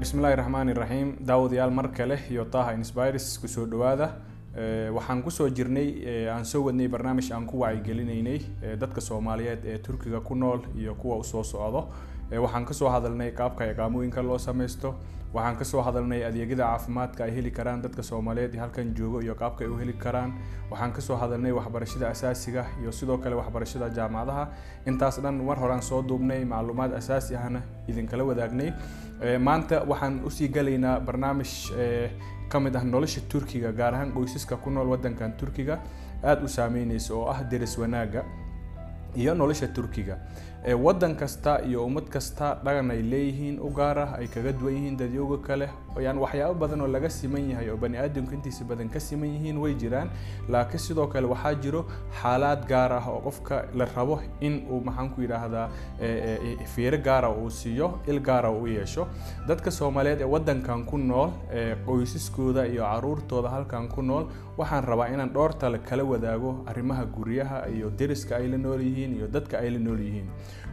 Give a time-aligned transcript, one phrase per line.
[0.00, 4.08] bismillahi raxmaani raxiim daawadayaal mar kale iyo taha inspires ku soo dhawaada
[4.96, 5.88] waxaan ku soo jirnay
[6.34, 8.38] aan soo wadnay barnaamij aan ku wacyigelinaynay
[8.80, 11.88] dadka soomaaliyeed ee turkiga ku nool iyo kuwa u soo socdo
[12.30, 14.94] waxaan ka soo hadalnay qaabka iqaamooyinka loo sameysto
[15.34, 19.64] waxaan ka soo hadalnay adeegyada caafimaadka ay heli karaan dadka soomaaliyeed halkan joogo iyo qaabka
[19.64, 20.32] ay u heli karaan.
[20.70, 24.48] Waxaan ka soo hadalnay waxbarashada asaasiga iyo sidoo kale waxbarashada jaamacadaha.
[24.86, 28.72] Intaas dhan mar horaan soo duubnay macluumaad asaasi ahna idinkala wadaagnay.
[29.38, 31.50] Maanta waxaan u sii galaynaa barnaamij
[32.48, 35.78] ka mid ah nolosha turkiga gaar ahaan qoysaska ku nool wadankan turkiga.
[36.22, 38.24] Aada u saameyneysa oo ah deris wanaaga
[39.16, 40.18] iyo nolosha turkiga
[40.64, 44.96] wadan kasta iyo ummad kasta dhaqan ay leeyihiin u gaar ah ay kaga duwan yihiin
[44.96, 49.00] dadyooga kale yani waxyaabo badan oo laga siman yahay oo bani aadamku intiisa badan ka
[49.00, 50.10] siman yihiin way jiraan.
[50.48, 51.86] Laakiin sidoo kale waxaa jiro
[52.20, 55.68] xaalaad gaar ah oo qofka la rabo in uu maxaan ku yidhaahdaa
[56.74, 59.08] fiiro gaara uu siiyo il gaara u yeesho.
[59.48, 61.30] Dadka soomaaliyeed ee wadankan ku nool
[61.86, 65.56] qoysaskooda iyo caruurtooda halkan ku nool waxaan rabaa inaan dhowr
[65.88, 69.98] kala wadaago arrimaha guryaha iyo deriska ay la nool yihiin iyo dadka ay la nool
[70.00, 70.28] yihiin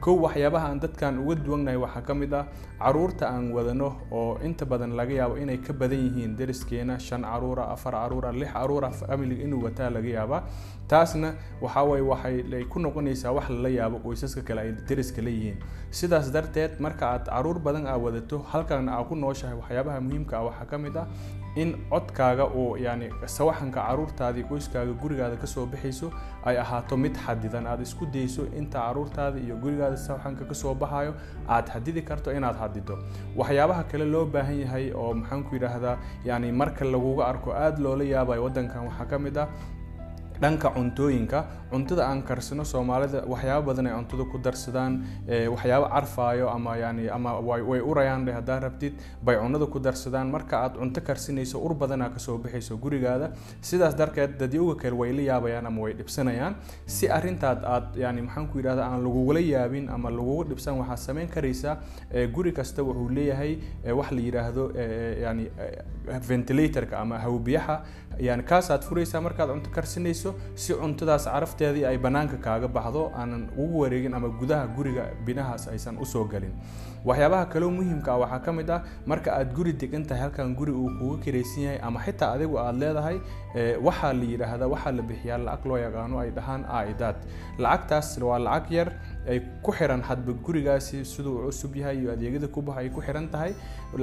[0.00, 2.44] kow waxyaabaha aan dadkan uga duwannahay waxaa ka mid ah
[2.82, 7.64] carruurta aan wadano oo inta badan laga yaabo inay ka badan yihiin deriskeena shan caruura
[7.74, 10.42] afar caruura lix caruura familiga inuu wataa laga yaabaa.
[10.88, 15.56] Taasna waxaa waye waxay ku noqonaysaa wax lala yaabo qoysaska kale ay deriska leeyihiin
[15.90, 20.44] sidaas darteed marka aad carruur badan aa wadato halkan aa ku nooshahay waxyaabaha muhiimka ah
[20.48, 21.06] waxaa ka mid ah
[21.62, 26.10] in codkaaga oo yani sawaxanka caruurtaadii qoyskaaga gurigaada ka soo baxayso
[26.44, 27.66] ay ahaato mid xadidan.
[27.66, 31.12] Aad isku dayso inta caruurtaada iyo gurigaada sawaxanka ka soo baxayo
[31.54, 32.94] aad xadidi karto inaad xadido
[33.40, 35.96] waxyaabaha kale loo baahan yahay oo maxaan ku yidhaahdaa
[36.28, 39.48] yani marka laguga arko aada loola yaabayo wadankan waxaa ka mid ah
[40.42, 41.40] dhanka cuntooyinka
[41.70, 44.92] cuntada aan karsano soomaalida waxyaabo badan ay cuntada ku darsadaan
[45.54, 50.30] waxyaabo carfaayo ama yani ama way urayaan dhe haddaa rabtid bay cunada ku darsadaan.
[50.34, 53.30] Marka aad cunto karsinayso ur badanaa ka soo baxayso gurigaada.
[53.60, 56.54] Sidaas darteed dadyowga kale way la yaabayaan ama way dhibsanayaan.
[56.86, 61.28] Si arintaad aad yani maxaan ku yidhahda aan lagugula yaabin ama lagugu dhibsan waxaad samayn
[61.28, 61.76] karaysaa
[62.34, 63.52] guri kasta wuxuu leeyahay
[63.98, 64.64] wax la yidhaahdo
[65.24, 65.44] yani
[66.28, 67.76] ventilatorka ama hawbiyaha
[68.18, 73.80] yani kaasaad furaysaa markaad cunto karsinayso si cuntadaas carafteedii ay banaanka kaaga baxdo aanan ugu
[73.82, 76.52] wareegin ama gudaha guriga binahaas aysan u soo galin.
[77.04, 80.70] Waxyaabaha kaloo muhiimka ah waxaa ka mid ah marka aad guri degan tahay halkan guri
[80.72, 83.16] uu kuga kiraysan yahay ama xitaa adigu aad leedahay
[83.86, 87.16] waxaa la yidhaahdaa waxaa la bixiyaa lacag loo yaqaano ay dhahaan aidaad
[87.58, 88.88] lacagtaas waa lacag yar
[89.30, 93.28] ay ku xiran hadba gurigaasi siduu cusub yahay iyo adeegyada ku baxa ay ku xiran
[93.34, 93.52] tahay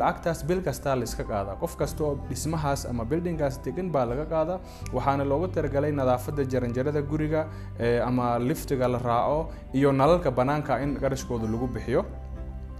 [0.00, 1.56] lacagtaas bil kastaa la iska qaadaa.
[1.62, 4.58] Qof kasta oo dhismahaas ama buildingaas degan baa laga qaadaa.
[4.96, 7.46] Waxaana looga talagalay nadaafada jaranjarada guriga
[8.08, 12.04] ama liftiga la raaco iyo nalalka banaanka in qarashkooda lagu bixiyo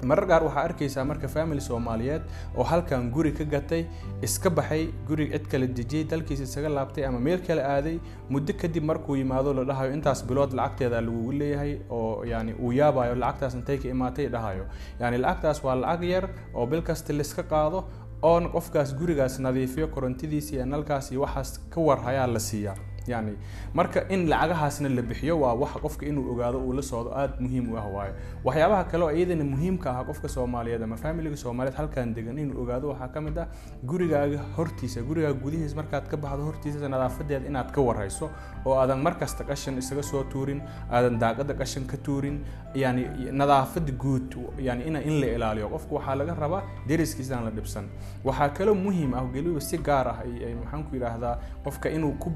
[0.03, 2.23] marar qaar waxaa arkaysaa marka family soomaaliyeed
[2.57, 3.85] oo halkan guri ka gatay
[4.23, 7.97] iska baxay guri cid kala dejiyey dalkiisa isaga laabtay ama meel kale aaday
[8.31, 13.15] muddo kadib markuu yimaado la dhahayo intaas bilood lacagteeda lagugu leeyahay oo yani uu yaabayo
[13.15, 14.65] lacagtaas intay ka imaatay dhahayo.
[15.01, 17.85] Yani lacagtaas waa lacag yar oo bil kasta laiska qaado
[18.23, 22.77] oon qofkaas gurigaas nadiifiyo korontadiisa iyo nalkaas iyo waxaas ka warhayaa la siiyaa
[23.09, 23.33] yani
[23.75, 27.73] marka in lacagahaasna la bixiyo waa wax qofka inuu ogaado uu la socdo aada muhiim
[27.73, 28.15] u ah waayo.
[28.45, 33.09] Waxyaabaha kale iyadana muhiimka ah qofka soomaaliyeed ama familiga soomaaliyeed halkan degan inuu ogaado waxaa
[33.15, 33.47] ka mid ah
[33.91, 38.31] gurigaaga hortiisa gurigaaga gudihiis markaad ka baxdo hortiisa nadaafadeeda inaad ka warhayso
[38.67, 40.61] oo aadan markasta qashan isaga soo tuurin
[40.91, 42.37] aadan daaqada qashan ka tuurin
[42.75, 43.03] yani
[43.33, 45.69] nadaafada guud yani in in la ilaaliyo.
[45.75, 47.85] Qofka waxaa laga rabaa deriskiisaan la dhibsan.
[48.25, 50.19] Waxaa kaloo muhiim ah geliba si gaar ah
[50.61, 52.31] maxaan ku yidhaahdaa qofka inuu ku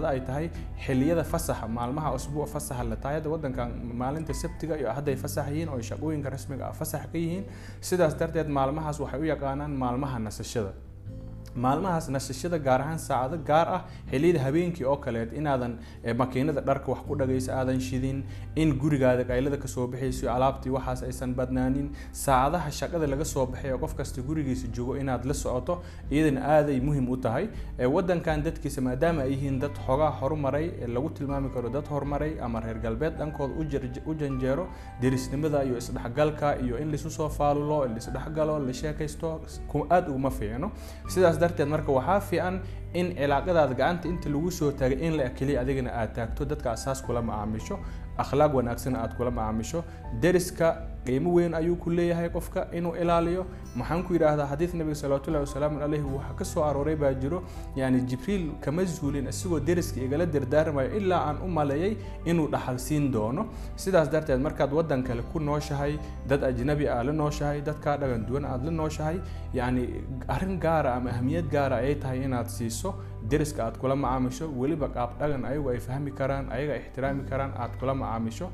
[0.00, 0.46] baraarugsanaado ay tahay
[0.86, 3.68] xiliyada fasaxa maalmaha usbuuc fasaxa la tahay hadda wadankan
[4.00, 7.44] maalinta sabtiga iyo hadday fasax yihiin oo shaqooyinka rasmiga ah fasax ka yihiin
[7.88, 10.72] sidaas darteed maalmahaas waxay u yaqaanaan maalmaha nasashada
[11.64, 13.80] maalmahaas nasashada gaar ahaan saacado gaar ah
[14.10, 15.72] xilliyada habeenkii oo kaleed inaadan
[16.20, 18.18] makiinada dharka wax ku dhagayso aadan shidin
[18.62, 21.88] in gurigaada qaylada ka soo baxayso alaabtii waxaas aysan badnaanin
[22.24, 25.74] saacadaha shaqada laga soo baxay oo qof kasta gurigiisa joogo inaad la socoto
[26.10, 27.46] iyadana aaday muhiim u tahay
[27.96, 32.78] wadankan dadkiisa maadaama ay yihiin dad xogaa horumaray lagu tilmaami karo dad horumaray ama reer
[32.86, 33.54] galbeed dhankooda
[34.10, 34.64] u janjeero
[35.02, 39.28] derisnimada iyo isdhexgalka iyo in laisu soo faalulo laisdhexgalo la sheekaysto
[39.90, 40.70] aada uguma fiicno
[41.34, 42.56] sidaas darteed marka waxaa fiican
[43.00, 46.98] in cilaaqadaada gacanta inta lagu soo taagay in la keliya adigana aad taagto dadka asaas
[47.06, 47.76] kula macaamisho
[48.22, 49.80] akhlaaq wanaagsan aad kula macaamisho
[50.22, 50.68] deriska
[51.10, 53.46] qiimo weyn ayuu ku leeyahay qofka inuu ilaaliyo.
[53.74, 57.42] Maxaan ku yidhaahdaa xadiid nabiga salawatullahi wasalaamu caleyhi waxaa ka soo arooray baa jiro.
[57.76, 63.10] Yani jibriil kama zuulin isagoo deriska igala dardaarmayo ilaa aan u maleeyay inuu dhaxal siin
[63.12, 63.46] doono.
[63.76, 65.98] Sidaas darteed markaad waddan kale ku nooshahay
[66.28, 69.18] dad ajnabi aad la nooshahay dadkaa dhagan duwan aad la nooshahay
[69.54, 69.84] yacni
[70.28, 72.94] arrin gaara ama ahmiyad gaara ayay tahay inaad siiso
[73.30, 74.46] deriska aad kula macaamisho.
[74.60, 78.48] Weliba qaab dhagan ayagu ay fahmi karaan ayaga ixtiraami karaan aad kula macaamisho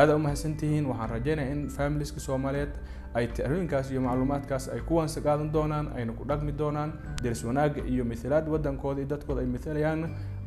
[0.00, 2.72] aada umahadsantihiin waxaan rajeynaya in familiska soomaaliyeed
[3.18, 6.90] ay talooyinkaas iyo macluumaadkaas ay ku wansa qaadan doonaan ayna ku dhaqmi doonaan
[7.22, 10.00] deris wanaagga iyo mithilaad waddankooda iyo dadkooda ay mithilayaan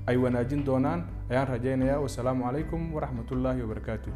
[0.09, 0.99] ay wanaajin doonaan.
[1.31, 4.13] Ayaan rajeynayaa wasalaamu calaykum waraxmatullaahi wabarakaatuh